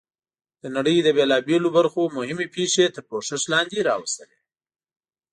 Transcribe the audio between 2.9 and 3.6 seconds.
تر پوښښ